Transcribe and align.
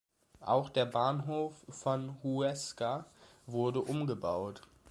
Auch 0.39 0.69
der 0.69 0.87
Bahnhof 0.87 1.53
von 1.69 2.17
Huesca 2.23 3.05
wurde 3.45 3.81
umgebaut. 3.83 4.63